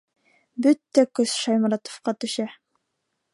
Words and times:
Бөтә 0.65 1.03
көс 1.19 1.35
Шайморатовҡа 1.43 2.15
төшә. 2.25 2.47